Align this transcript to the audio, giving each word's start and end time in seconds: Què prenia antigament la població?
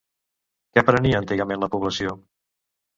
Què 0.77 0.85
prenia 0.89 1.21
antigament 1.25 1.65
la 1.67 1.73
població? 1.77 2.21